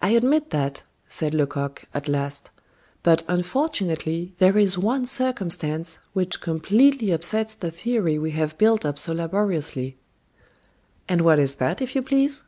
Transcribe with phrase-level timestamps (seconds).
[0.00, 2.50] "I admit that," said Lecoq, at last;
[3.02, 8.98] "but unfortunately, there is one circumstance which completely upsets the theory we have built up
[8.98, 9.98] so laboriously."
[11.10, 12.44] "And what is that if you please?"